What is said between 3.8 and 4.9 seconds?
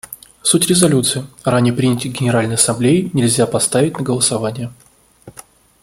на голосование.